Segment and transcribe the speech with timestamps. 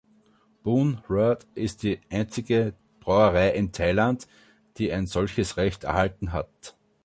[0.63, 4.27] Boon Rawd ist die einzige Brauerei in Thailand,
[4.77, 6.75] die ein solches Recht erhalten hat.